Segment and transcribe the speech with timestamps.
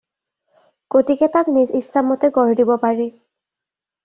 [0.93, 3.07] গতিকে তাক নিজ ইচ্ছা মতে গঢ় দিব পাৰি।